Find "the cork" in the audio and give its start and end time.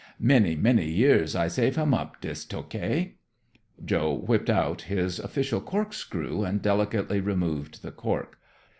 7.83-8.39